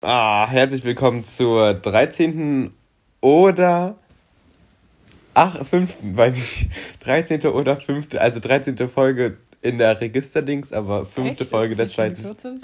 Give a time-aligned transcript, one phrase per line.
[0.00, 2.72] Ah, herzlich willkommen zur 13.
[3.20, 3.96] oder
[5.34, 5.96] ach, 5.
[6.02, 6.68] meine ich.
[7.00, 7.44] 13.
[7.46, 8.14] oder 5.
[8.14, 8.88] also 13.
[8.88, 11.40] Folge in der Registerdings, aber 5.
[11.40, 11.50] Echt?
[11.50, 12.22] Folge Ist der zweiten.
[12.22, 12.60] 14.?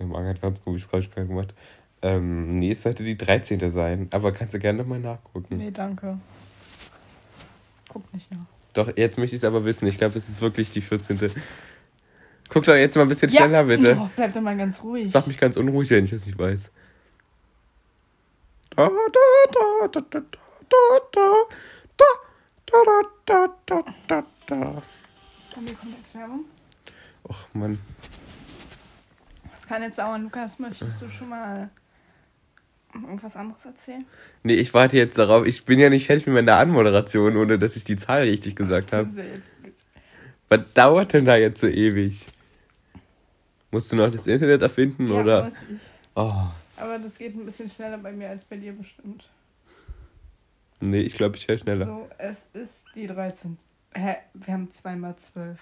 [0.00, 1.54] Mein Magen hat ganz komisches Geräusch gemacht.
[2.02, 3.70] Ähm, nee, es sollte die 13.
[3.70, 5.56] sein, aber kannst du gerne nochmal nachgucken.
[5.56, 6.18] Nee, danke.
[7.88, 8.44] Guck nicht nach.
[8.72, 9.86] Doch, jetzt möchte ich es aber wissen.
[9.86, 11.30] Ich glaube, es ist wirklich die 14.
[12.48, 13.96] Guck doch jetzt mal ein bisschen schneller, bitte.
[14.00, 15.04] Oh, bleib doch mal ganz ruhig.
[15.04, 16.70] Das macht mich ganz unruhig, wenn ich das nicht weiß.
[18.76, 18.90] Da, da,
[19.52, 20.20] da, da, da,
[20.70, 21.44] da, da,
[22.66, 22.84] da,
[23.26, 24.82] da, da, da, da,
[25.60, 26.44] mir kommt jetzt Werbung.
[27.28, 27.78] Och, Mann.
[29.52, 30.22] Das kann jetzt dauern.
[30.22, 31.70] Lukas, möchtest du schon mal
[32.94, 34.04] irgendwas anderes erzählen?
[34.42, 35.46] Nee, ich warte jetzt darauf.
[35.46, 38.92] Ich bin ja nicht fertig mit meiner Anmoderation, ohne dass ich die Zahl richtig gesagt
[38.92, 39.10] habe.
[39.16, 39.24] Ja
[40.48, 42.26] Was dauert denn da jetzt so ewig?
[43.76, 45.42] Musst du noch das Internet erfinden, Ja, oder?
[45.44, 45.76] weiß ich.
[46.14, 46.32] Oh,
[46.78, 49.28] Aber das geht ein bisschen schneller bei mir als bei dir bestimmt.
[50.80, 51.84] nee, ich glaube, ich wäre schneller.
[51.84, 53.58] So, es ist die 13.
[53.92, 54.14] Hä?
[54.32, 55.58] Wir haben zweimal 12.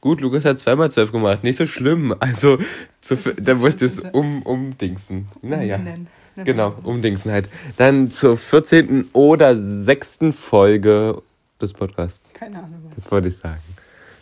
[0.00, 1.42] Gut, Lukas hat zweimal zwölf gemacht.
[1.42, 2.14] Nicht so schlimm.
[2.20, 2.58] Also,
[3.00, 4.12] zu, da musst du es 14..
[4.12, 5.26] um, umdingsen.
[5.42, 5.74] Naja.
[5.74, 6.06] Umbenennen.
[6.36, 7.48] Nennen Genau, umdingsen halt.
[7.78, 9.08] Dann zur 14.
[9.12, 10.20] oder 6.
[10.30, 11.20] Folge
[11.60, 12.32] des Podcasts.
[12.32, 12.92] Keine Ahnung.
[12.94, 13.60] Das wollte ich sagen.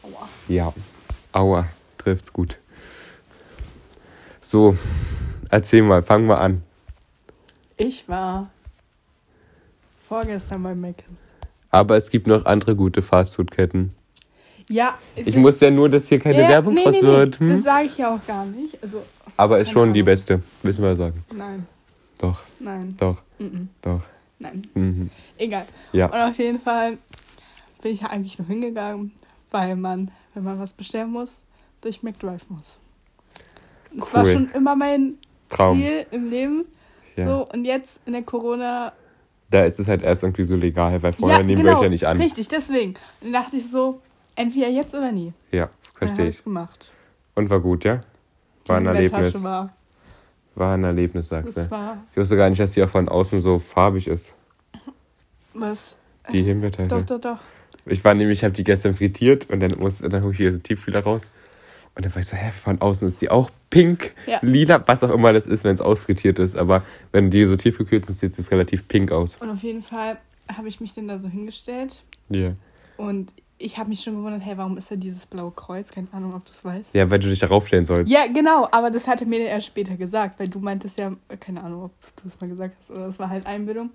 [0.02, 0.26] Aua.
[0.48, 0.72] Ja.
[1.32, 2.58] Aua, trifft's gut.
[4.48, 4.76] So,
[5.50, 6.62] erzähl mal, fangen wir an.
[7.76, 8.48] Ich war
[10.06, 11.02] vorgestern bei Mc's.
[11.72, 13.92] Aber es gibt noch andere gute Fastfood-Ketten.
[14.70, 17.40] Ja, Ich muss ja nur, dass hier keine Ja, Werbung nee, draus nee, nee, wird.
[17.40, 17.48] Hm?
[17.48, 18.80] Das sage ich ja auch gar nicht.
[18.80, 19.02] Also,
[19.36, 20.06] Aber ist schon die Ahnung.
[20.06, 21.24] beste, müssen wir sagen.
[21.34, 21.66] nein,
[22.18, 24.02] Doch, nein, doch, mhm, doch.
[24.38, 24.62] nein.
[24.74, 25.10] Mhm.
[25.38, 25.66] Egal.
[25.92, 26.06] Ja.
[26.06, 26.98] Und auf jeden Fall
[27.82, 29.10] bin ich ja eigentlich nur hingegangen,
[29.50, 31.32] weil man, wenn man was bestellen muss,
[31.80, 32.78] durch McDrive muss.
[33.96, 34.32] Das war Cool.
[34.32, 35.14] schon immer mein
[35.48, 35.78] Traum.
[35.78, 36.64] Ziel im Leben.
[37.16, 37.26] Ja.
[37.26, 38.92] So, und jetzt in der Corona.
[39.50, 41.82] Da ist es halt erst irgendwie so legal, weil vorher ja, nehmen genau, wir euch
[41.84, 42.20] ja nicht an.
[42.20, 42.90] Richtig, deswegen.
[43.20, 44.00] Und dann dachte ich so,
[44.34, 45.32] entweder jetzt oder nie.
[45.52, 45.70] Ja, Und
[46.00, 46.44] dann verstehe ich.
[46.44, 46.92] gemacht.
[47.36, 48.00] Und war gut, ja?
[48.66, 49.42] War ein Erlebnis.
[49.42, 49.72] War,
[50.56, 51.70] War ein Erlebnis, sagst du.
[51.70, 54.34] war Ich wusste gar nicht, dass die auch von außen so farbig ist.
[55.54, 55.96] was.
[56.32, 56.88] Die Himbeertasche.
[56.88, 57.38] Doch, doch, doch.
[57.84, 60.52] Ich war nämlich, ich habe die gestern frittiert und dann, muss, dann hole ich hier
[60.52, 61.30] so Tiefkühler raus.
[61.96, 64.38] Und dann war ich so, hä, von außen ist die auch pink, Ja.
[64.42, 66.54] lila, was auch immer das ist, wenn es ausfrittiert ist.
[66.56, 69.36] Aber wenn die so tiefgekühlt sind, sieht es relativ pink aus.
[69.36, 70.18] Und auf jeden Fall
[70.54, 72.02] habe ich mich dann da so hingestellt.
[72.28, 72.52] Ja.
[72.98, 75.88] Und ich habe mich schon gewundert, hey, warum ist da dieses blaue Kreuz?
[75.90, 76.94] Keine Ahnung, ob du es weißt.
[76.94, 78.12] Ja, weil du dich darauf stellen sollst.
[78.12, 81.84] Ja, genau, aber das hatte mir erst später gesagt, weil du meintest ja, keine Ahnung,
[81.84, 83.88] ob du es mal gesagt hast, oder es war halt Einbildung,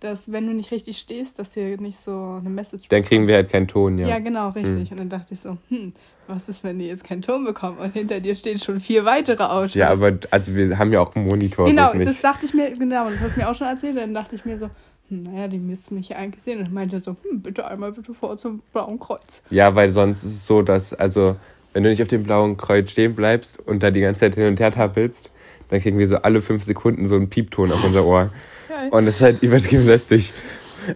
[0.00, 3.36] dass wenn du nicht richtig stehst, dass hier nicht so eine Message Dann kriegen wir
[3.36, 4.08] halt keinen Ton, ja.
[4.08, 4.90] Ja, genau, richtig.
[4.90, 5.92] Und dann dachte ich so, hm,
[6.26, 9.44] was ist, wenn die jetzt keinen Ton bekommen und hinter dir stehen schon vier weitere
[9.44, 9.74] Autos?
[9.74, 11.66] Ja, aber also wir haben ja auch einen Monitor.
[11.66, 12.08] Genau, nicht.
[12.08, 13.96] das dachte ich mir, genau, das hast du mir auch schon erzählt.
[13.96, 14.70] Dann dachte ich mir so,
[15.08, 16.60] hm, naja, die müssten mich ja eigentlich sehen.
[16.60, 19.42] Und meinte so, hm, bitte einmal bitte vor zum blauen Kreuz.
[19.50, 21.36] Ja, weil sonst ist es so, dass, also,
[21.72, 24.46] wenn du nicht auf dem blauen Kreuz stehen bleibst und da die ganze Zeit hin
[24.46, 25.30] und her tappelst,
[25.68, 28.30] dann kriegen wir so alle fünf Sekunden so einen Piepton auf unser Ohr.
[28.68, 28.88] Geil.
[28.90, 30.32] Und das ist halt übertrieben lästig.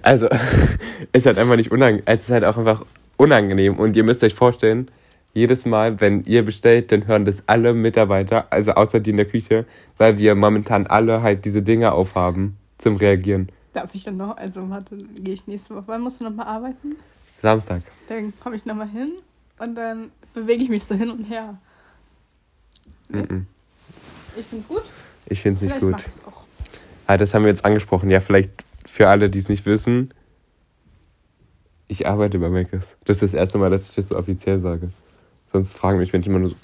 [0.02, 0.28] Also,
[1.12, 2.04] ist halt einfach nicht unangenehm.
[2.06, 2.84] Es ist halt auch einfach
[3.16, 3.78] unangenehm.
[3.78, 4.90] Und ihr müsst euch vorstellen,
[5.32, 9.26] jedes Mal, wenn ihr bestellt, dann hören das alle Mitarbeiter, also außer die in der
[9.26, 9.64] Küche,
[9.96, 13.48] weil wir momentan alle halt diese Dinge aufhaben zum Reagieren.
[13.72, 15.84] Darf ich dann noch, also warte, gehe ich nächste Woche.
[15.86, 16.96] Wann musst du nochmal arbeiten?
[17.38, 17.82] Samstag.
[18.08, 19.12] Dann komme ich nochmal hin
[19.58, 21.56] und dann bewege ich mich so hin und her.
[23.08, 23.46] Mhm.
[24.36, 24.82] Ich bin gut.
[25.26, 25.92] Ich finde es nicht gut.
[25.92, 26.39] mag es auch.
[27.10, 28.08] Ah, das haben wir jetzt angesprochen.
[28.08, 28.52] Ja, vielleicht
[28.84, 30.14] für alle, die es nicht wissen.
[31.88, 32.96] Ich arbeite bei Mc's.
[33.04, 34.90] Das ist das erste Mal, dass ich das so offiziell sage.
[35.50, 36.56] Sonst fragen mich Menschen immer nur so.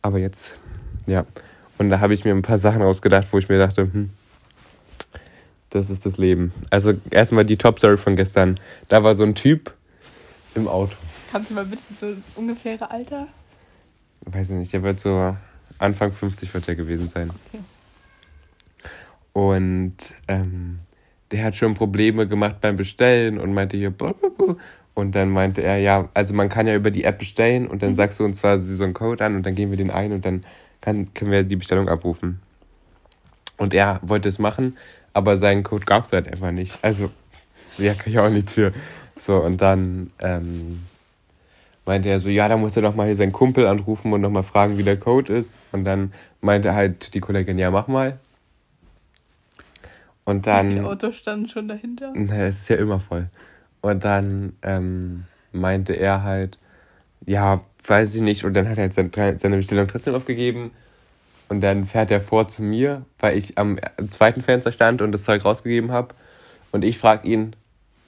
[0.00, 0.56] Aber jetzt,
[1.06, 1.26] ja.
[1.76, 4.08] Und da habe ich mir ein paar Sachen ausgedacht, wo ich mir dachte, hm,
[5.68, 6.54] das ist das Leben.
[6.70, 8.58] Also erstmal die Top-Story von gestern.
[8.88, 9.74] Da war so ein Typ
[10.54, 10.96] im Auto.
[11.30, 13.28] Kannst du mal bitte so ungefähre Alter?
[14.22, 15.36] Weiß ich nicht, der wird so
[15.76, 17.28] Anfang 50 wird er gewesen sein.
[17.48, 17.62] Okay.
[19.32, 19.96] Und
[20.28, 20.80] ähm,
[21.30, 24.14] der hat schon Probleme gemacht beim Bestellen und meinte hier, bu.
[24.94, 27.94] und dann meinte er, ja, also man kann ja über die App bestellen und dann
[27.94, 30.24] sagst du uns zwar so einen Code an und dann geben wir den ein und
[30.24, 30.44] dann
[30.80, 32.40] kann, können wir die Bestellung abrufen.
[33.56, 34.76] Und er wollte es machen,
[35.12, 36.78] aber seinen Code gab es halt einfach nicht.
[36.82, 37.10] Also,
[37.78, 38.72] ja, kann ich auch nichts für.
[39.16, 40.80] So, und dann ähm,
[41.84, 44.42] meinte er so, ja, da muss er doch mal hier seinen Kumpel anrufen und nochmal
[44.42, 45.58] fragen, wie der Code ist.
[45.72, 48.18] Und dann meinte halt die Kollegin, ja, mach mal.
[50.30, 52.12] Und dann, Autos standen schon dahinter?
[52.14, 53.28] na, es ist ja immer voll.
[53.80, 56.56] Und dann ähm, meinte er halt,
[57.26, 58.44] ja, weiß ich nicht.
[58.44, 60.70] Und dann hat er halt seine, seine Bestellung trotzdem aufgegeben.
[61.48, 63.78] Und dann fährt er vor zu mir, weil ich am
[64.12, 66.14] zweiten Fenster stand und das Zeug rausgegeben habe.
[66.70, 67.56] Und ich frage ihn,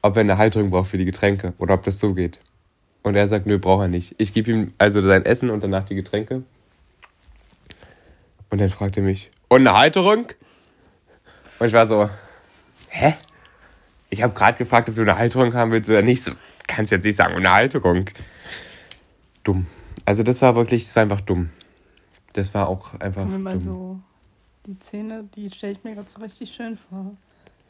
[0.00, 2.38] ob er eine Halterung braucht für die Getränke oder ob das so geht.
[3.02, 4.14] Und er sagt, nö, braucht er nicht.
[4.18, 6.44] Ich gebe ihm also sein Essen und danach die Getränke.
[8.50, 10.28] Und dann fragt er mich, und eine Halterung?
[11.62, 12.10] Und ich war so,
[12.88, 13.14] hä?
[14.10, 16.24] Ich habe gerade gefragt, ob du eine Halterung haben willst oder nicht.
[16.24, 16.32] So,
[16.66, 18.06] kannst jetzt nicht sagen, eine Halterung.
[19.44, 19.66] Dumm.
[20.04, 21.50] Also das war wirklich, das war einfach dumm.
[22.32, 23.30] Das war auch einfach.
[23.30, 23.62] Wenn man dumm.
[23.64, 24.00] so
[24.66, 27.12] die Zähne, die stelle ich mir gerade so richtig schön vor.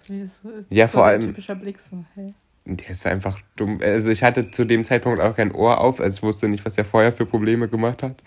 [0.01, 2.33] So wie so, Ja, so vor ein allem- typischer Blick so, hey.
[2.65, 3.79] Das war einfach dumm.
[3.83, 6.79] Also ich hatte zu dem Zeitpunkt auch kein Ohr auf, also ich wusste nicht, was
[6.79, 8.23] er vorher für Probleme gemacht hat.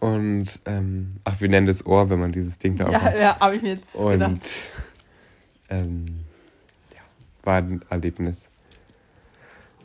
[0.00, 3.18] Und, ähm, ach, wir nennen das Ohr, wenn man dieses Ding da Ja, aufhat.
[3.20, 4.40] ja, habe ich mir jetzt Und, gedacht.
[5.70, 6.04] ähm,
[6.92, 7.00] ja,
[7.42, 8.48] war ein Erlebnis.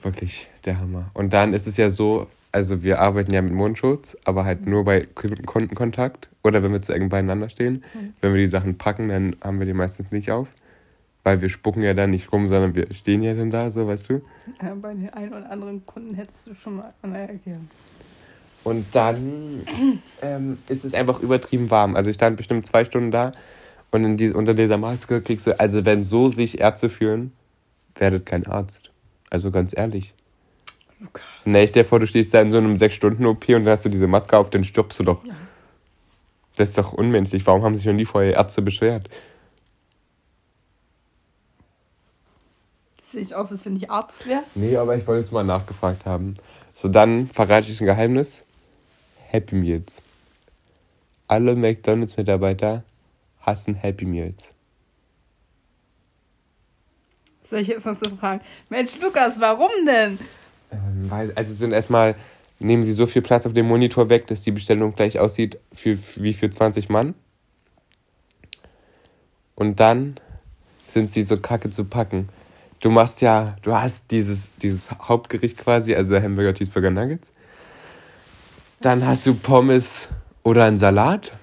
[0.02, 1.10] Wirklich der Hammer.
[1.14, 4.84] Und dann ist es ja so, also wir arbeiten ja mit Mundschutz, aber halt nur
[4.86, 7.84] bei Kundenkontakt oder wenn wir zu eng beieinander stehen.
[7.94, 8.14] Mhm.
[8.22, 10.48] Wenn wir die Sachen packen, dann haben wir die meistens nicht auf.
[11.24, 14.10] Weil wir spucken ja dann nicht rum, sondern wir stehen ja dann da, so weißt
[14.10, 14.22] du.
[14.62, 17.60] Ja, bei den einen oder anderen Kunden hättest du schon mal reagiert.
[18.64, 19.66] Und dann
[20.22, 21.96] ähm, ist es einfach übertrieben warm.
[21.96, 23.32] Also ich stand bestimmt zwei Stunden da
[23.92, 27.32] und in die, unter dieser Maske kriegst du, also wenn so sich Ärzte fühlen,
[27.96, 28.92] werdet kein Arzt.
[29.30, 30.14] Also ganz ehrlich.
[31.00, 31.24] Lukas.
[31.46, 33.90] Ne, ich dir vor, du stehst da in so einem 6-Stunden-OP und dann hast du
[33.90, 35.24] diese Maske auf, dann stirbst du doch.
[36.56, 37.46] Das ist doch unmenschlich.
[37.48, 39.10] Warum haben sich noch nie vorher Ärzte beschwert?
[43.02, 44.44] Sehe ich aus, als wenn ich Arzt wäre?
[44.56, 46.36] Nee, aber ich wollte jetzt mal nachgefragt haben.
[46.74, 48.44] So, dann verrate ich ein Geheimnis.
[49.32, 50.02] Happy Meals.
[51.28, 52.84] Alle McDonalds-Mitarbeiter
[53.42, 54.48] hassen Happy Meals.
[57.48, 58.42] Soll ich jetzt noch so fragen?
[58.70, 60.20] Mensch, Lukas, warum denn?
[60.72, 62.16] Ähm, weil, also es sind erstmal,
[62.60, 65.98] nehmen sie so viel Platz auf dem Monitor weg, dass die Bestellung gleich aussieht für,
[66.16, 67.14] wie für 20 Mann.
[69.56, 70.20] Und dann
[70.88, 72.30] sind sie so kacke zu packen.
[72.82, 77.32] Du machst ja, du hast dieses, dieses Hauptgericht quasi, also Hamburger, Cheeseburger, Nuggets.
[78.82, 80.08] Dann hast du Pommes
[80.44, 81.34] oder einen Salat.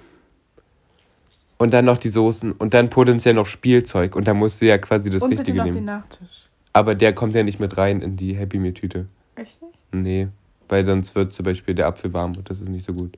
[1.58, 4.14] Und dann noch die Soßen und dann potenziell noch Spielzeug.
[4.14, 5.76] Und dann musst du ja quasi das Und bitte Richtige noch nehmen.
[5.76, 6.48] den Nachtisch.
[6.74, 9.06] Aber der kommt ja nicht mit rein in die Happy Meal Tüte.
[9.36, 9.74] Echt nicht?
[9.92, 10.28] Nee,
[10.68, 13.16] weil sonst wird zum Beispiel der Apfel warm und das ist nicht so gut.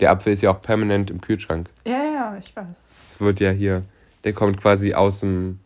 [0.00, 1.70] Der Apfel ist ja auch permanent im Kühlschrank.
[1.86, 2.66] Ja, ja, ich weiß.
[3.14, 3.84] Es wird ja hier,
[4.24, 5.60] der kommt quasi aus dem,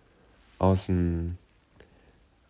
[0.61, 1.37] aus dem,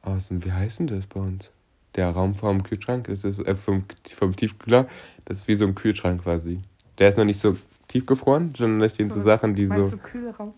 [0.03, 1.51] aus dem, wie heißt denn das bei uns?
[1.95, 3.85] Der Raum vorm Kühlschrank, das ist äh, vom,
[4.15, 4.89] vom Tiefkühler,
[5.25, 6.61] das ist wie so ein Kühlschrank quasi.
[6.99, 7.57] Der ist noch nicht so
[7.89, 10.55] tiefgefroren, sondern da stehen so, was Sachen, die so, du Kühlraum?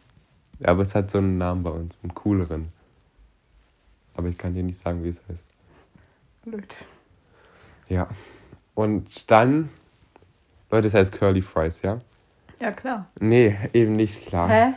[0.60, 2.68] ja, aber es hat so einen Namen bei uns, einen cooleren.
[4.14, 5.44] Aber ich kann dir nicht sagen, wie es heißt.
[6.44, 6.74] Blöd.
[7.88, 8.08] Ja.
[8.74, 9.70] Und dann,
[10.70, 12.00] Leute, das heißt Curly Fries, ja?
[12.60, 13.06] Ja, klar.
[13.20, 14.48] Nee, eben nicht klar.
[14.48, 14.74] Hä?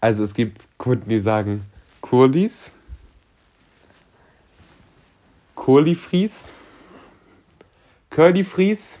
[0.00, 1.64] Also es gibt Kunden, die sagen
[2.00, 2.70] Curlys,
[5.66, 6.50] Curly Fries,
[8.10, 9.00] Curly Fries.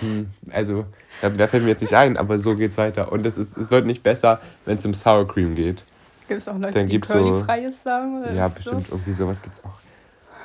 [0.00, 0.86] Hm, also,
[1.20, 3.12] da fällt mir jetzt nicht ein, aber so geht's weiter.
[3.12, 5.84] Und es, ist, es wird nicht besser, wenn es um Sour Cream geht.
[6.28, 8.22] Gibt es auch Leute, Dann die so- Curly-Freies sagen?
[8.22, 8.54] Oder Ja, so?
[8.54, 9.78] bestimmt irgendwie sowas gibt's auch.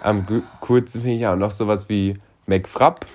[0.02, 0.26] Am
[0.60, 3.06] coolsten finde ich ja auch noch sowas wie McFrapp.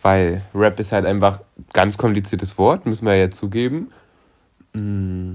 [0.00, 1.40] Weil Rap ist halt einfach
[1.74, 3.92] ganz kompliziertes Wort, müssen wir ja zugeben.
[4.72, 5.32] Mm,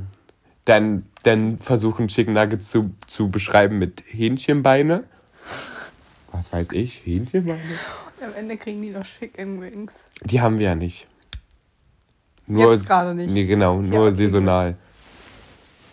[0.65, 5.03] Dann, dann versuchen Chicken Nuggets zu, zu beschreiben mit Hähnchenbeine.
[6.32, 7.05] Was weiß ich?
[7.05, 7.60] Hähnchenbeine?
[8.24, 9.93] Am Ende kriegen die noch Chicken Wings.
[10.24, 11.08] Die haben wir ja nicht.
[12.48, 13.32] Nur Jetzt gerade nicht.
[13.32, 14.75] Nee, genau, nur saisonal.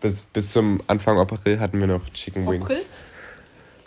[0.00, 2.64] Bis, bis zum Anfang April hatten wir noch Chicken Wings.
[2.64, 2.82] April?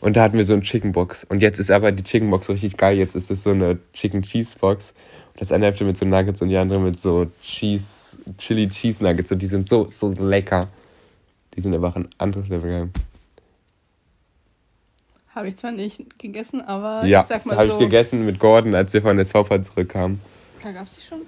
[0.04, 1.24] Und da hatten wir so eine Chicken Box.
[1.24, 2.98] Und jetzt ist aber die Chicken Box richtig geil.
[2.98, 4.94] Jetzt ist es so eine Chicken Cheese Box.
[5.32, 7.86] Und das eine Hälfte mit so Nuggets und die andere mit so Cheese,
[8.38, 9.32] Chili Cheese Nuggets.
[9.32, 10.68] Und die sind so, so lecker.
[11.56, 12.90] Die sind einfach ein anderes Level geil.
[15.30, 17.74] Habe ich zwar nicht gegessen, aber Ja, ich sag mal habe so.
[17.74, 20.22] ich gegessen mit Gordon, als wir von der SV zurückkamen.
[20.62, 21.22] Da gab es die schon.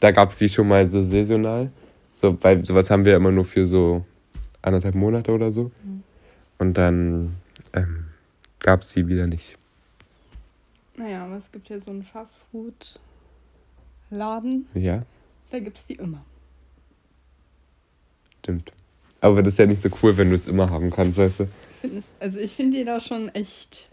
[0.00, 1.70] Da gab es die schon mal so saisonal.
[2.14, 4.04] So, weil sowas haben wir immer nur für so
[4.62, 5.70] anderthalb Monate oder so.
[6.58, 7.36] Und dann
[7.74, 8.06] ähm,
[8.60, 9.56] gab es sie wieder nicht.
[10.96, 14.66] Naja, aber es gibt ja so einen Fastfood-Laden.
[14.74, 15.02] Ja,
[15.50, 16.22] Da gibt es die immer.
[18.40, 18.72] Stimmt.
[19.20, 21.48] Aber das ist ja nicht so cool, wenn du es immer haben kannst, weißt du?
[21.82, 23.88] Es- Also ich finde die da schon echt.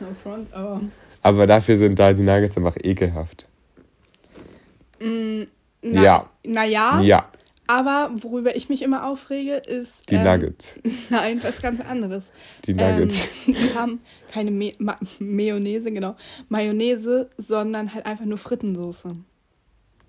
[0.00, 0.80] No front, aber.
[1.22, 3.46] Aber dafür sind da die Nuggets einfach ekelhaft.
[5.00, 5.42] Mm,
[5.82, 6.30] na, Ja.
[6.44, 7.28] Naja, Ja.
[7.66, 10.10] Aber worüber ich mich immer aufrege, ist.
[10.10, 10.80] Die ähm, Nuggets.
[11.10, 12.32] Nein, was ganz anderes.
[12.64, 13.28] Die Nuggets.
[13.46, 14.00] Ähm, die haben
[14.32, 16.16] keine Me Ma Mayonnaise, genau.
[16.48, 19.10] Mayonnaise, sondern halt einfach nur Frittensoße.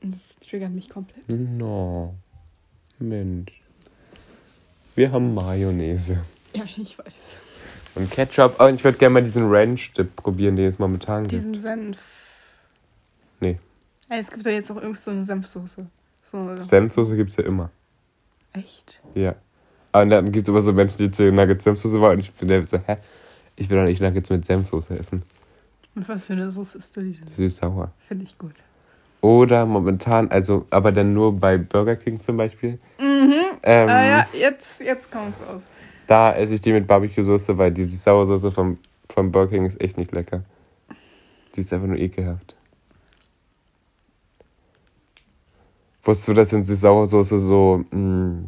[0.02, 1.30] Das triggert mich komplett.
[1.30, 2.16] No.
[3.00, 3.62] Mensch.
[4.96, 6.20] Wir haben Mayonnaise.
[6.54, 7.38] Ja, ich weiß.
[7.96, 8.56] Und Ketchup.
[8.60, 11.44] Oh, ich würde gerne mal diesen Ranch-Dip probieren, den es momentan gibt.
[11.44, 12.00] Diesen Senf.
[13.40, 13.60] Nee.
[14.10, 15.86] Es gibt da jetzt auch irgendwie so eine Senfsoße.
[16.32, 17.70] So Senfsoße gibt es ja immer.
[18.54, 19.02] Echt?
[19.16, 19.36] Ja.
[19.92, 22.14] Aber dann gibt es immer so Menschen, die zu Nuggets Senfsoße wollen.
[22.14, 22.98] Und ich bin der so, hä?
[23.56, 25.24] Ich will doch nicht Nuggets mit Senfsoße essen.
[25.96, 27.28] Und was für eine Soße ist die denn?
[27.28, 27.92] Süß-sauer.
[28.08, 28.56] Finde ich gut.
[29.22, 32.80] Oder momentan, also, aber dann nur bei Burger King zum Beispiel.
[33.00, 33.34] Mhm.
[33.64, 35.62] Ähm, ah ja, jetzt, jetzt kommt's aus.
[36.08, 38.80] Da esse ich die mit Barbecue-Soße, weil die Süß-sauer-Soße vom,
[39.14, 40.44] vom Burger King ist echt nicht lecker.
[41.56, 42.56] Die ist einfach nur ekelhaft.
[46.04, 48.48] Wusstest du, dass in Süß-sauer-Soße so, mh,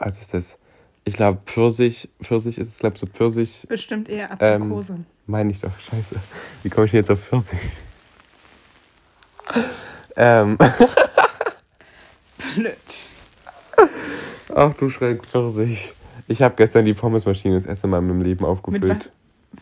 [0.00, 0.58] was ist das?
[1.04, 4.96] Ich glaube, Pfirsich, Pfirsich ist es, glaube so Pfirsich, Bestimmt eher Ähm, Aprikose.
[5.26, 6.16] meine ich doch, scheiße.
[6.64, 7.60] Wie komme ich denn jetzt auf Pfirsich?
[10.16, 10.56] Ähm,
[12.54, 12.76] Blöd.
[14.54, 15.92] ach du Schreck, Pfirsich.
[16.28, 19.10] Ich habe gestern die Pommesmaschine das erste Mal in meinem Leben Mit aufgefüllt.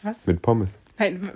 [0.02, 0.04] was?
[0.18, 0.26] Was?
[0.26, 0.78] Mit Pommes.
[0.98, 1.30] Nein,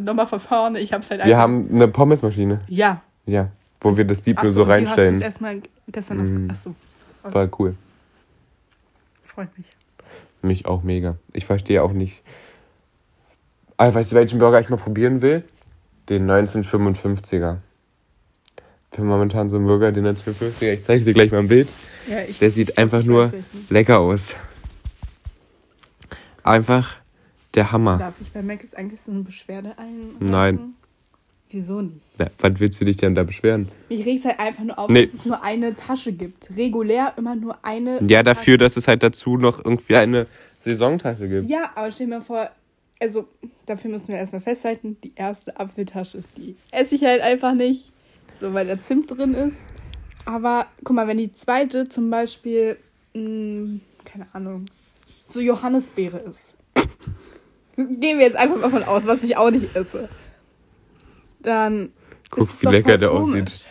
[0.00, 0.78] nochmal von vorne.
[0.80, 2.60] Ich hab's halt Wir einfach- haben eine Pommesmaschine.
[2.68, 3.00] Ja.
[3.26, 3.48] Ja.
[3.80, 5.20] Wo wir das Sieb nur Ach so und die hast reinstellen.
[5.20, 6.50] erstmal gestern Mhm.
[6.50, 6.56] auf.
[6.56, 6.74] Achso,
[7.22, 7.74] War cool.
[9.24, 9.66] freut mich.
[10.42, 11.16] Mich auch mega.
[11.32, 12.22] Ich verstehe auch nicht.
[13.76, 15.42] Ah, weißt du, welchen Burger ich mal probieren will?
[16.08, 17.58] Den 1955er.
[18.96, 20.72] Haben momentan so einen Burger, den 1955er.
[20.72, 21.68] Ich zeige dir gleich mal ein Bild.
[22.08, 23.70] Ja, ich, Der sieht ich- einfach ich nur nicht.
[23.70, 24.36] lecker aus.
[26.42, 26.96] Einfach
[27.54, 27.98] der Hammer.
[27.98, 30.16] Darf ich bei Mac ist eigentlich so eine Beschwerde ein?
[30.20, 30.74] Nein.
[31.50, 32.04] Wieso nicht?
[32.18, 33.68] Na, was willst du dich denn da beschweren?
[33.88, 35.06] Mich regt halt einfach nur auf, Nee.
[35.06, 36.54] dass es nur eine Tasche gibt.
[36.56, 38.02] Regulär immer nur eine.
[38.08, 38.64] Ja, dafür, Tasche.
[38.64, 40.26] dass es halt dazu noch irgendwie eine
[40.60, 41.48] Saisontasche gibt.
[41.48, 42.50] Ja, aber stell dir mal vor,
[43.00, 43.28] also
[43.66, 47.92] dafür müssen wir erstmal festhalten, die erste Apfeltasche, die esse ich halt einfach nicht.
[48.40, 49.58] So, weil da Zimt drin ist.
[50.24, 52.78] Aber guck mal, wenn die zweite zum Beispiel,
[53.14, 54.66] mh, keine Ahnung,
[55.28, 56.54] so Johannisbeere ist.
[57.76, 60.08] Gehen wir jetzt einfach mal von aus, was ich auch nicht esse.
[61.40, 61.90] Dann.
[62.30, 63.44] Guck, wie lecker der komisch.
[63.44, 63.66] aussieht.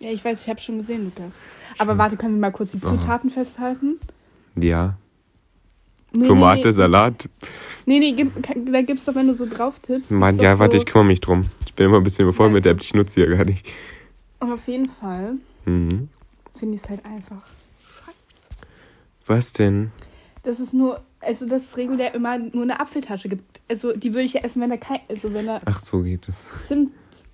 [0.00, 1.34] Ja, ich weiß, ich habe schon gesehen, Lukas.
[1.78, 3.98] Aber warte, können wir mal kurz die Zutaten festhalten?
[4.56, 4.96] Ja.
[6.16, 6.72] Nee, Tomate, nee, nee.
[6.72, 7.28] Salat.
[7.86, 8.32] Nee, nee, gib,
[8.72, 10.10] da gibt's doch, wenn du so drauf tippst.
[10.10, 11.44] Mann, ja, warte, so, ich kümmere mich drum.
[11.66, 13.66] Ich bin immer ein bisschen bevollmächtigt, ich nutze die ja gar nicht.
[14.44, 15.34] Aber auf jeden Fall
[15.64, 16.08] Mhm.
[16.58, 17.44] finde ich es halt einfach.
[19.26, 19.90] Was denn?
[20.42, 23.60] Das ist nur, also dass es regulär immer nur eine Apfeltasche gibt.
[23.70, 26.28] Also die würde ich ja essen, wenn da kein, also wenn da Ach, so geht
[26.28, 26.44] es.
[26.66, 26.90] Zimt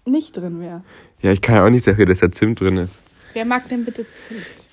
[0.07, 0.85] nicht drin wäre.
[1.21, 3.03] Ja, ich kann ja auch nicht sagen, dass da Zimt drin ist.
[3.33, 4.69] Wer mag denn bitte Zimt?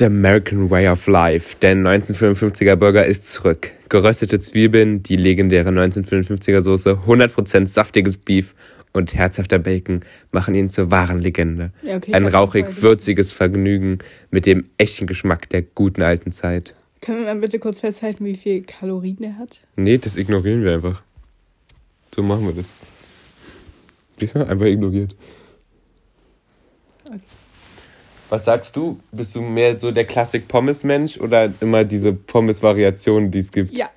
[0.00, 1.56] The American Way of Life.
[1.62, 3.70] Der 1955er Burger ist zurück.
[3.88, 8.54] Geröstete Zwiebeln, die legendäre 1955er Soße, 100% saftiges Beef
[8.92, 10.00] und herzhafter Bacon
[10.32, 11.72] machen ihn zur wahren Legende.
[11.82, 13.98] Ja, okay, Ein hab's schon rauchig vorher würziges Vergnügen
[14.30, 16.74] mit dem echten Geschmack der guten alten Zeit.
[17.00, 19.60] Können wir mal bitte kurz festhalten, wie viel Kalorien er hat?
[19.76, 21.02] Nee, das ignorieren wir einfach.
[22.14, 22.66] So machen wir das.
[24.18, 24.46] Siehst du?
[24.46, 25.14] Einfach ignoriert.
[27.06, 27.20] Okay.
[28.28, 29.00] Was sagst du?
[29.10, 33.76] Bist du mehr so der Klassik-Pommes-Mensch oder immer diese Pommes-Variationen, die es gibt?
[33.76, 33.90] Ja,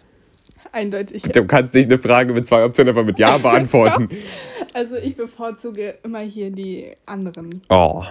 [0.72, 1.22] eindeutig.
[1.22, 4.10] Du kannst nicht eine Frage mit zwei Optionen einfach mit Ja beantworten.
[4.74, 7.62] Also ich bevorzuge immer hier die anderen.
[7.70, 8.04] oh,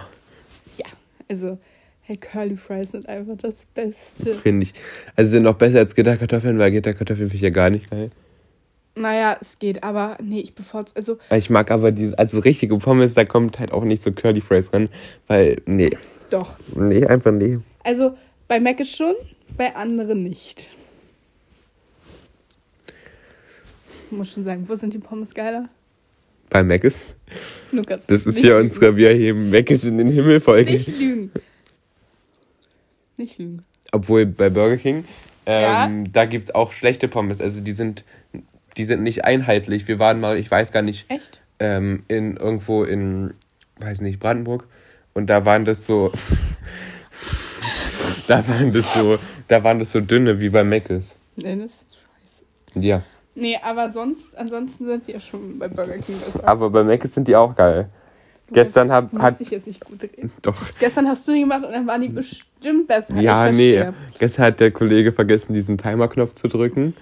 [0.77, 0.85] Ja,
[1.29, 1.57] also
[2.01, 4.35] hey, Curly Fries sind einfach das Beste.
[4.35, 4.73] finde ich.
[5.15, 8.11] Also sind noch besser als Gitterkartoffeln, weil Gitterkartoffeln finde ich ja gar nicht geil.
[8.95, 13.15] Naja, es geht, aber nee, ich bevorzuge, also Ich mag aber diese, also richtige Pommes,
[13.15, 14.89] da kommt halt auch nicht so Curly Fries ran,
[15.27, 15.97] weil, nee,
[16.29, 16.57] doch.
[16.75, 17.57] nee, einfach nee.
[17.83, 18.15] Also
[18.47, 19.15] bei Mac ist schon,
[19.57, 20.69] bei anderen nicht.
[24.11, 25.69] Muss schon sagen, wo sind die Pommes geiler?
[26.53, 27.15] Bei Mc's.
[27.71, 28.05] Lukas.
[28.05, 28.61] Das ist hier lügen.
[28.69, 30.73] unsere Wir heben Mc's in den Himmel Folge.
[30.73, 31.31] Nicht lügen.
[33.17, 33.65] Nicht lügen.
[33.91, 35.05] Obwohl bei Burger King,
[35.47, 35.85] Ja.
[35.87, 37.41] ähm, da gibt es auch schlechte Pommes.
[37.41, 38.05] Also die sind,
[38.77, 39.87] die sind nicht einheitlich.
[39.87, 41.41] Wir waren mal, ich weiß gar nicht, Echt?
[41.59, 43.33] ähm, in irgendwo in,
[43.79, 44.67] weiß nicht, Brandenburg.
[45.15, 46.11] Und da waren das so,
[48.27, 49.17] da waren das so,
[49.47, 50.63] da waren das so dünne wie bei
[51.57, 51.97] das ist
[52.75, 52.85] scheiße.
[52.85, 53.03] Ja.
[53.35, 56.47] Nee, aber sonst, ansonsten sind die ja schon bei Burger King besser.
[56.47, 57.89] Aber bei Mc's sind die auch geil.
[58.47, 60.31] Du Gestern musst- hab- du hat- dich jetzt nicht gut reden.
[60.41, 60.55] Doch.
[60.79, 63.19] Gestern hast du die gemacht und dann waren die bestimmt besser.
[63.19, 63.83] Ja, ich nee.
[64.19, 66.93] Gestern hat der Kollege vergessen, diesen Timerknopf zu drücken.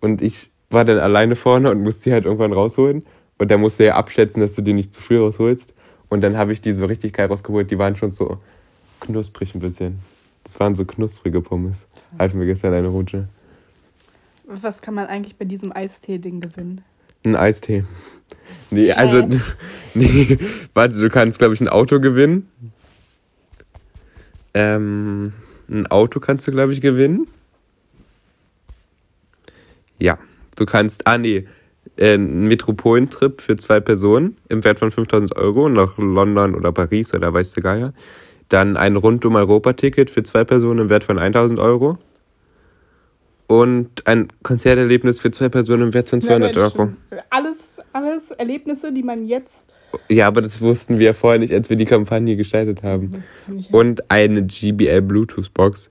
[0.00, 3.04] Und ich war dann alleine vorne und musste die halt irgendwann rausholen.
[3.38, 5.74] Und der musste ja abschätzen, dass du die nicht zu früh rausholst.
[6.08, 7.70] Und dann habe ich die so richtig geil rausgeholt.
[7.70, 8.38] Die waren schon so
[9.00, 9.98] knusprig ein bisschen.
[10.44, 11.86] Das waren so knusprige Pommes.
[12.18, 13.28] Hatten wir gestern eine Rutsche.
[14.46, 16.82] Was kann man eigentlich bei diesem Eistee-Ding gewinnen?
[17.24, 17.84] Ein Eistee.
[18.70, 19.40] Nee, also, Hä?
[19.94, 20.38] nee,
[20.72, 22.48] warte, du kannst, glaube ich, ein Auto gewinnen.
[24.54, 25.32] Ähm,
[25.68, 27.26] ein Auto kannst du, glaube ich, gewinnen.
[29.98, 30.18] Ja,
[30.54, 31.46] du kannst, ah, nee,
[31.96, 37.12] äh, einen Metropolentrip für zwei Personen im Wert von 5000 Euro nach London oder Paris
[37.14, 37.92] oder weiß der Geier.
[38.48, 41.98] Dann ein Rundum-Europa-Ticket für zwei Personen im Wert von 1000 Euro.
[43.48, 46.92] Und ein Konzerterlebnis für zwei Personen im Wert von 200 Na, Mensch, Euro.
[47.30, 49.72] Alles, alles Erlebnisse, die man jetzt.
[50.08, 53.10] Ja, aber das wussten wir vorher nicht, als wir die Kampagne gestaltet haben.
[53.56, 55.90] Ich Und eine GBL Bluetooth Box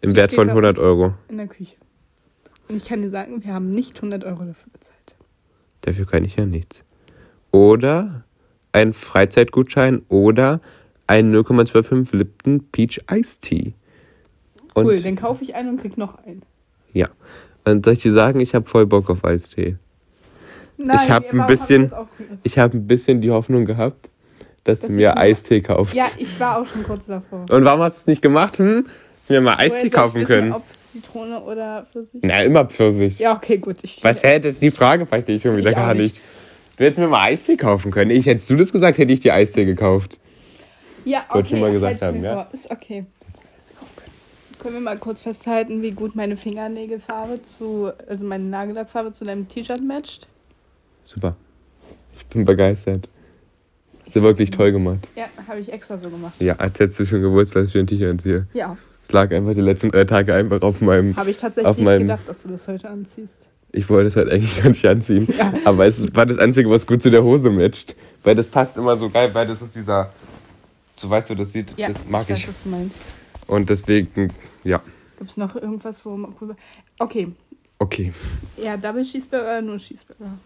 [0.00, 0.84] im Die Wert von bei 100 uns.
[0.84, 1.14] Euro.
[1.28, 1.76] in der Küche.
[2.68, 5.16] Und ich kann dir sagen, wir haben nicht 100 Euro dafür bezahlt.
[5.82, 6.84] Dafür kann ich ja nichts.
[7.50, 8.24] Oder
[8.72, 10.60] ein Freizeitgutschein oder
[11.06, 13.72] ein 0,25 Lipton Peach Ice Tea.
[14.74, 16.42] Und Cool, dann kaufe ich einen und krieg noch einen.
[16.92, 17.08] ja.
[17.64, 19.76] Und soll ich dir sagen, ich habe voll Bock auf Eistee.
[20.78, 22.38] Nein, Ich hab warum ein bisschen- aufgegriffen?
[22.42, 24.08] Ich habe ein bisschen die Hoffnung gehabt,
[24.64, 25.94] dass, Dass du mir Eistee kaufst.
[25.94, 27.44] Ja, ich war auch schon kurz davor.
[27.50, 28.58] Und warum hast du es nicht gemacht?
[28.58, 28.86] Hm?
[29.20, 30.52] Dass wir mal Eistee kaufen wissen, können.
[30.52, 32.20] Ob Zitrone oder Pfirsich?
[32.22, 33.18] Na, immer Pfirsich.
[33.18, 33.76] Ja, okay, gut.
[33.82, 34.38] Ich, Was, hä?
[34.40, 36.02] Das ist die Frage, verstehe ich schon wieder Ich gar nicht.
[36.14, 36.22] nicht.
[36.78, 38.12] Du hättest mir mal Eistee kaufen können.
[38.12, 40.18] Ich, hättest du das gesagt, hätte ich dir Eistee gekauft.
[41.04, 41.34] Ja, okay.
[41.34, 42.32] Wollte schon mal gesagt haben, ja?
[42.34, 42.48] vor.
[42.52, 43.04] Ist okay.
[44.58, 49.48] Können wir mal kurz festhalten, wie gut meine Fingernägelfarbe zu, also meine Nagellackfarbe zu deinem
[49.48, 50.26] T-Shirt matcht?
[51.04, 51.36] Super.
[52.16, 53.08] Ich bin begeistert.
[54.04, 55.06] Hast du wirklich toll gemacht.
[55.14, 56.40] Ja, habe ich extra so gemacht.
[56.40, 58.46] Ja, als hättest du schon gewusst, was ich für ein T-Shirt anziehe.
[58.52, 61.16] Ja, Es lag einfach die letzten drei Tage einfach auf meinem.
[61.16, 63.46] habe ich tatsächlich Auf nicht meinem- gedacht, dass du das heute anziehst.
[63.70, 65.28] Ich wollte es halt eigentlich gar nicht anziehen.
[65.38, 65.52] Ja.
[65.66, 67.94] Aber es war das Einzige, was gut zu der Hose matcht.
[68.24, 70.10] Weil das passt immer so geil, weil das ist dieser.
[70.96, 71.74] So weißt du, das sieht.
[71.76, 72.48] Ja, das mag weiß, ich.
[72.48, 72.96] was du meinst.
[73.48, 74.80] Und deswegen, ja.
[75.18, 76.34] Gibt es noch irgendwas, wo man
[77.00, 77.28] Okay,
[77.80, 78.12] Okay.
[78.62, 80.38] ja, Double Cheeseburger oder nur Cheeseburger?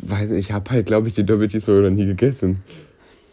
[0.00, 2.62] Weiß nicht, ich habe halt, glaube ich, die Double Cheeseburger noch nie gegessen.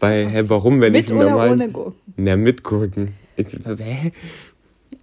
[0.00, 1.50] Weil, hä, warum, wenn Mit ich oder normal.
[1.52, 2.00] ohne Gurken?
[2.16, 3.14] Na, mit Gurken.
[3.36, 4.12] Ich, hä?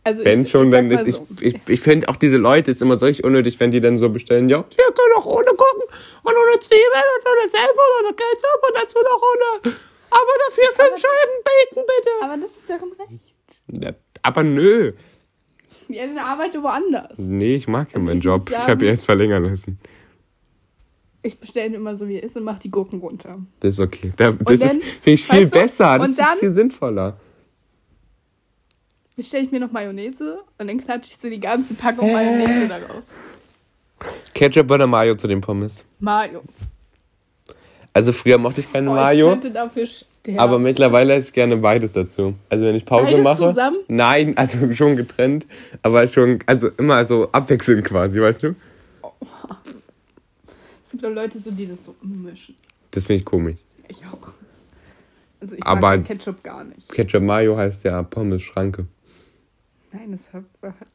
[0.03, 1.01] Also Wenn ich, schon, ich dann ist.
[1.01, 1.27] mal Ich, so.
[1.41, 4.09] ich, ich finde auch diese Leute ist immer so richtig unnötig, wenn die dann so
[4.09, 5.83] bestellen, ja, hier können auch ohne Gurken
[6.23, 9.75] und ohne Zwiebeln und ohne Pfeffer und ohne Ketchup und dazu noch ohne.
[10.09, 12.09] Aber dafür fünf Scheiben Bacon, bitte.
[12.23, 13.33] Aber das ist deren Recht.
[14.21, 14.93] Aber nö.
[15.89, 17.17] Ja, dann arbeite woanders.
[17.17, 18.49] Nee, ich mag ja meinen ich Job.
[18.49, 19.79] Ich habe ihn erst verlängern lassen.
[21.21, 23.39] Ich bestelle ihn immer so, wie er ist und mache die Gurken runter.
[23.59, 24.13] Das ist okay.
[24.15, 25.99] Da, das finde ich viel weißt du, besser.
[25.99, 27.17] Das ist viel sinnvoller.
[29.15, 33.03] Bestelle ich mir noch Mayonnaise und dann klatsche ich so die ganze Packung Mayonnaise darauf.
[34.33, 35.83] Ketchup oder Mayo zu den Pommes?
[35.99, 36.43] Mayo.
[37.93, 39.27] Also früher mochte ich keine Boah, Mayo.
[39.27, 39.87] Ich könnte dafür
[40.33, 40.39] sterben.
[40.39, 42.35] Aber mittlerweile esse ich gerne beides dazu.
[42.49, 43.37] Also wenn ich Pause Beides mache.
[43.37, 43.77] zusammen?
[43.87, 45.45] Nein, also schon getrennt,
[45.81, 48.55] aber schon, also immer so abwechselnd quasi, weißt du?
[50.85, 52.55] es gibt auch Leute, so, die das so mischen.
[52.91, 53.57] Das finde ich komisch.
[53.87, 54.29] Ich auch.
[55.39, 56.89] Also ich Aber- mag Ketchup gar nicht.
[56.91, 58.87] Ketchup Mayo heißt ja Pommes Schranke.
[59.91, 60.43] Nein, das hat.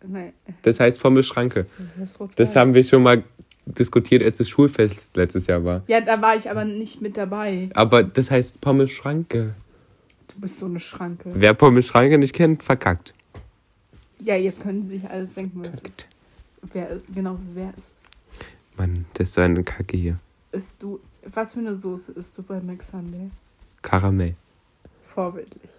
[0.07, 1.67] Nein, Das heißt Pommes Schranke.
[1.99, 3.23] das Das haben wir schon mal
[3.67, 5.83] diskutiert, als das Schulfest letztes Jahr war.
[5.87, 7.69] Ja, da war ich aber nicht mit dabei.
[7.75, 9.55] Aber das heißt Pommes Schranke.
[10.29, 11.31] Du bist so eine Schranke.
[11.35, 13.15] Wer Pommes Schranke nicht kennt, verkackt.
[14.21, 16.07] Ja, jetzt können sie sich alles denken, ist.
[16.73, 18.79] Wer, genau, wer ist es?
[18.79, 20.19] Mann, das ist so eine Kacke hier.
[20.53, 21.01] Isst du.
[21.35, 23.31] Was für eine Soße isst du bei McSunday?
[23.81, 24.35] Karamell.
[25.15, 25.71] Vorbildlich.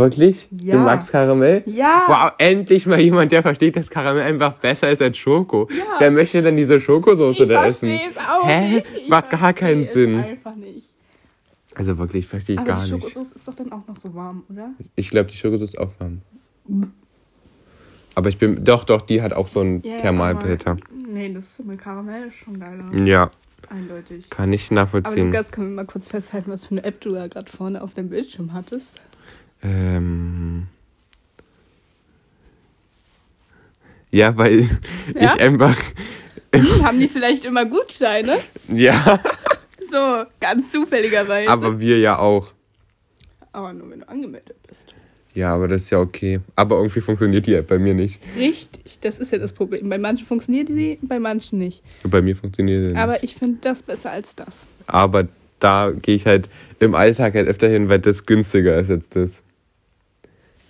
[0.00, 0.48] Wirklich?
[0.50, 0.76] Ja.
[0.76, 1.62] Du magst Karamell?
[1.66, 2.04] Ja!
[2.06, 5.68] Wow, endlich mal jemand, der versteht, dass Karamell einfach besser ist als Schoko.
[5.70, 5.84] Ja.
[5.98, 7.88] Wer möchte denn diese Schokosoße ich da essen?
[7.90, 8.68] verstehe es auch Hä?
[8.76, 8.86] nicht.
[9.02, 10.18] Ich Macht gar keinen Sinn.
[10.18, 10.86] Einfach nicht.
[11.74, 13.02] Also wirklich, verstehe ich Aber gar die nicht.
[13.04, 14.70] Schokosoße ist doch dann auch noch so warm, oder?
[14.96, 16.22] Ich glaube, die Schokosoße ist auch warm.
[18.14, 20.72] Aber ich bin, doch, doch, die hat auch so einen Thermalbehälter.
[20.72, 22.84] aber- Nee, das mit Karamell ist schon geiler.
[23.04, 23.30] Ja,
[23.68, 24.30] Eindeutig.
[24.30, 25.26] kann ich Aber nachvollziehen.
[25.30, 27.94] Lukas, können wir mal kurz festhalten, was für eine App du da gerade vorne auf
[27.94, 29.00] dem Bildschirm hattest?
[29.62, 30.66] Ähm.
[34.10, 34.60] Ja, weil
[35.14, 35.34] Ja?
[35.34, 35.76] ich einfach.
[36.54, 38.38] Hm, haben die vielleicht immer Gutscheine?
[38.68, 39.20] Ja,
[39.90, 41.50] So, ganz zufälligerweise.
[41.50, 42.52] aber wir ja auch.
[43.52, 44.94] Aber nur wenn du angemeldet bist.
[45.34, 46.40] Ja, aber das ist ja okay.
[46.54, 48.20] Aber irgendwie funktioniert die App bei mir nicht.
[48.36, 49.88] Richtig, das ist ja das Problem.
[49.88, 51.82] Bei manchen funktioniert sie, bei manchen nicht.
[52.04, 52.98] Bei mir funktioniert sie nicht.
[52.98, 54.66] Aber ich finde das besser als das.
[54.86, 55.26] Aber
[55.60, 59.42] da gehe ich halt im Alltag halt öfter hin, weil das günstiger ist als das.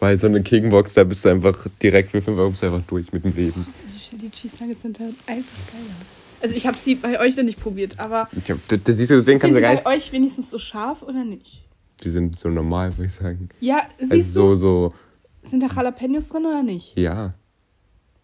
[0.00, 2.82] Weil so eine Kickenbox, da bist du einfach direkt für 5 Euro bist du einfach
[2.88, 3.66] durch mit dem Leben.
[3.94, 5.94] Die Chili Cheese Nuggets sind halt einfach geiler.
[6.42, 9.10] Also ich habe sie bei euch noch nicht probiert, aber Ich hab, das, das siehst
[9.10, 9.86] du, deswegen sind kannst du bei nicht.
[9.86, 11.62] euch wenigstens so scharf oder nicht?
[12.02, 13.50] die sind so normal, würde ich sagen.
[13.60, 14.94] Ja, siehst also du, so,
[15.42, 16.94] sind da Jalapenos drin oder nicht?
[16.94, 17.34] so, ja.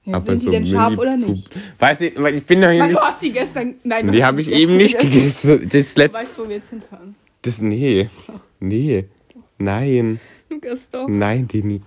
[0.05, 1.51] Ja, sind die denn scharf oder nicht?
[1.79, 2.99] Weiß ich, weil ich bin doch hier Weil nicht.
[3.03, 3.75] du hast die gestern.
[3.85, 5.69] Nein, du Die habe ich eben nicht gegessen.
[5.71, 6.15] Das Du letzte.
[6.15, 7.17] weißt, wo wir jetzt hinfahren.
[7.43, 8.09] Das, nee.
[8.61, 9.07] Nee.
[9.59, 10.21] Nein.
[10.51, 11.09] Lukas, doch.
[11.09, 11.83] Nein, Dini.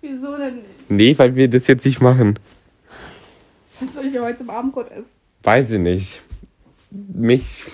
[0.00, 0.90] Wieso denn nicht?
[0.90, 2.38] Nee, weil wir das jetzt nicht machen.
[3.80, 5.10] Was soll ich heute zum Abendbrot essen?
[5.42, 6.20] Weiß ich nicht.
[6.90, 7.64] Mich.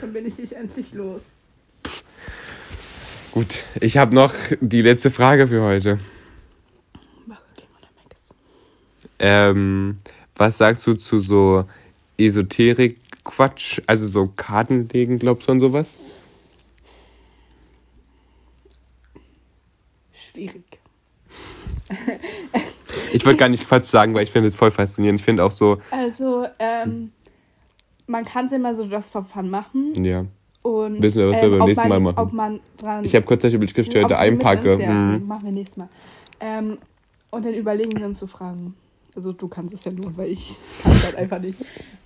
[0.00, 1.22] Dann bin ich dich endlich los.
[3.32, 5.98] Gut, ich habe noch die letzte Frage für heute.
[9.18, 9.98] Ähm,
[10.36, 11.64] was sagst du zu so
[12.16, 13.80] Esoterik-Quatsch?
[13.86, 15.96] Also so Kartenlegen, glaubst du an sowas?
[20.38, 20.78] Schwierig.
[23.12, 25.18] Ich wollte gar nicht Quatsch sagen, weil ich finde es voll faszinierend.
[25.20, 27.10] Ich finde auch so, Also, ähm,
[28.06, 29.92] man kann es immer so just for fun machen.
[30.04, 30.24] ja.
[30.62, 32.18] Und, Wissen wir, was wir ähm, beim ob nächsten man, Mal machen.
[32.26, 33.04] Ob man dran.
[33.04, 34.74] Ich habe kurz über die Schrift ob du einpacke.
[34.74, 35.26] uns- Ja, Mhm.
[35.26, 35.88] machen wir nächstes Mal.
[36.40, 36.78] Ähm,
[37.30, 38.74] und dann überlegen wir uns so Fragen.
[39.16, 41.54] Also, du kannst es ja nur, weil ich kann es halt einfach nicht.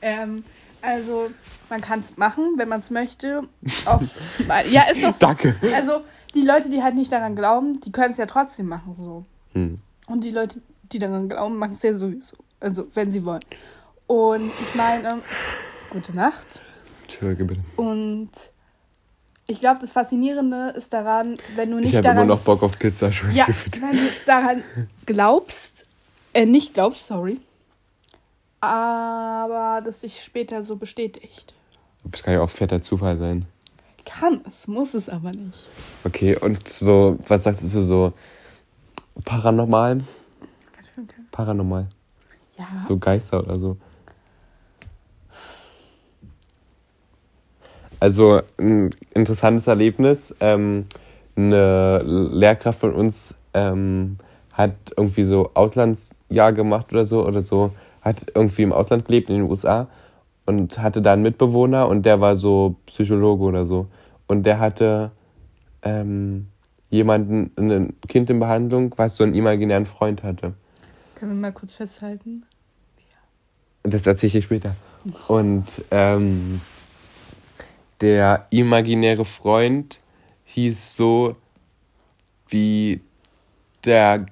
[0.00, 0.44] Ähm,
[0.80, 1.30] also,
[1.70, 3.42] man kann es machen, wenn man es möchte.
[3.84, 4.02] Auch,
[4.70, 5.18] ja, ist doch so.
[5.18, 5.56] Danke.
[5.74, 6.02] Also,
[6.34, 8.96] die Leute, die halt nicht daran glauben, die können es ja trotzdem machen.
[8.98, 9.24] So.
[9.52, 9.80] Hm.
[10.06, 10.60] Und die Leute,
[10.92, 12.36] die daran glauben, machen es ja sowieso.
[12.60, 13.44] Also, wenn sie wollen.
[14.06, 15.22] Und ich meine,
[15.90, 16.62] gute Nacht.
[17.02, 17.60] Entschuldige bitte.
[17.76, 18.30] Und
[19.46, 22.62] ich glaube, das Faszinierende ist daran, wenn du Ich nicht habe immer daran, noch Bock
[22.62, 23.10] auf Pizza.
[23.32, 23.46] ja,
[23.80, 24.62] wenn du daran
[25.06, 25.86] glaubst,
[26.32, 27.40] äh, nicht glaubst, sorry,
[28.60, 31.54] aber das sich später so bestätigt.
[32.04, 33.46] Das kann ja auch fetter Zufall sein.
[34.04, 35.68] Kann es, muss es aber nicht.
[36.04, 38.12] Okay, und so, was sagst du so
[39.24, 40.02] paranormal?
[41.30, 41.88] Paranormal.
[42.58, 43.76] Ja, So Geister oder so.
[48.00, 50.34] Also ein interessantes Erlebnis.
[50.40, 50.86] Ähm,
[51.36, 54.18] eine Lehrkraft von uns ähm,
[54.52, 59.36] hat irgendwie so Auslandsjahr gemacht oder so oder so, hat irgendwie im Ausland gelebt in
[59.36, 59.86] den USA
[60.46, 63.86] und hatte da einen Mitbewohner und der war so Psychologe oder so.
[64.26, 65.10] Und der hatte
[65.82, 66.48] ähm,
[66.90, 70.54] jemanden, ein Kind in Behandlung, was so einen imaginären Freund hatte.
[71.14, 72.44] können wir mal kurz festhalten.
[73.82, 74.76] Das erzähle ich später.
[75.28, 76.60] Und ähm,
[78.00, 79.98] der imaginäre Freund
[80.44, 81.36] hieß so
[82.48, 83.00] wie
[83.84, 84.26] der,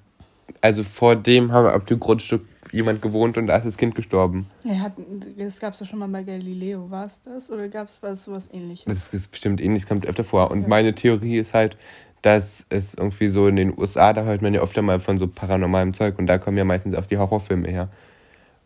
[0.60, 3.94] also vor dem haben wir auf dem Grundstück jemand gewohnt und da ist das Kind
[3.94, 4.46] gestorben.
[4.64, 4.92] Ja, hat,
[5.36, 7.50] das gab es ja schon mal bei Galileo, war es das?
[7.50, 8.84] Oder gab es was sowas ähnliches?
[8.86, 10.50] Das ist bestimmt ähnlich, kommt öfter vor.
[10.50, 11.76] Und meine Theorie ist halt,
[12.22, 15.26] dass es irgendwie so in den USA, da hört man ja öfter mal von so
[15.26, 17.88] paranormalem Zeug und da kommen ja meistens auch die Horrorfilme her.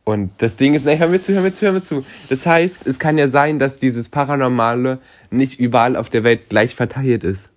[0.04, 2.04] Und das Ding ist, ne, hör mir zu, hör mir zu, hör mir zu.
[2.28, 4.98] Das heißt, es kann ja sein, dass dieses Paranormale
[5.30, 7.48] nicht überall auf der Welt gleich verteilt ist.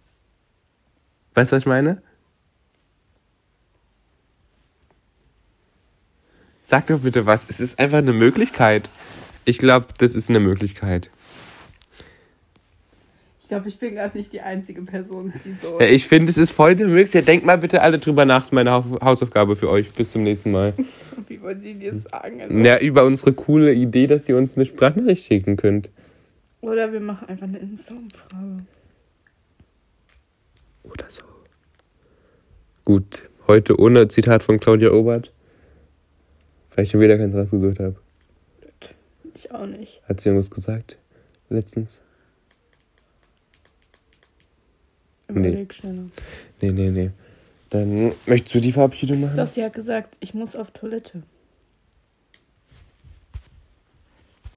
[1.33, 2.01] Weißt du, was ich meine?
[6.69, 7.49] Sag doch bitte was.
[7.49, 8.89] Es ist einfach eine Möglichkeit.
[9.45, 11.09] Ich glaube, das ist eine Möglichkeit.
[13.41, 15.79] Ich glaube, ich bin gerade nicht die einzige Person, die so.
[15.79, 17.25] Ja, ich finde, es ist voll eine Möglichkeit.
[17.29, 18.39] Denkt mal bitte alle drüber nach.
[18.39, 19.89] Das ist meine Hau- Hausaufgabe für euch.
[19.93, 20.73] Bis zum nächsten Mal.
[21.29, 22.41] Wie wollen Sie dir sagen?
[22.41, 25.89] Also, Ja, über unsere coole Idee, dass ihr uns eine Sprachnachricht schicken könnt.
[26.59, 28.65] Oder wir machen einfach eine Insta-Umfrage.
[30.83, 31.21] Oder so.
[32.83, 35.31] Gut, heute ohne Zitat von Claudia Obert.
[36.77, 37.95] Weil ich schon wieder keins rausgesucht habe.
[39.33, 39.99] Ich auch nicht.
[40.07, 40.95] Hat sie irgendwas gesagt?
[41.49, 41.99] Letztens?
[45.27, 45.67] Nee.
[46.61, 47.09] Nee, nee, nee.
[47.71, 49.35] Dann möchtest du die Verabschiedung machen?
[49.35, 51.23] Doch, sie hat gesagt, ich muss auf Toilette.